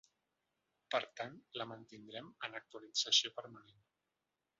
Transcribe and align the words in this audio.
Per 0.95 1.01
tant, 1.19 1.35
la 1.61 1.67
mantindrem 1.71 2.31
en 2.47 2.57
actualització 2.61 3.33
permanent. 3.41 3.85